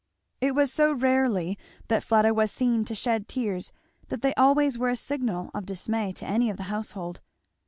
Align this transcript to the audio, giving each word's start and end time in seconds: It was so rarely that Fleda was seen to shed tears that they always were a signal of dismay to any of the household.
It 0.41 0.55
was 0.55 0.73
so 0.73 0.91
rarely 0.93 1.59
that 1.87 2.01
Fleda 2.03 2.33
was 2.33 2.51
seen 2.51 2.85
to 2.85 2.95
shed 2.95 3.27
tears 3.27 3.71
that 4.07 4.23
they 4.23 4.33
always 4.33 4.75
were 4.79 4.89
a 4.89 4.95
signal 4.95 5.51
of 5.53 5.67
dismay 5.67 6.11
to 6.13 6.25
any 6.25 6.49
of 6.49 6.57
the 6.57 6.63
household. 6.73 7.21